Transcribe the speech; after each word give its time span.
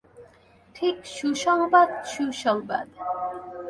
ঠিক, 0.75 0.95
সুসংবাদ, 1.05 1.89
সুসংবাদ। 2.05 2.87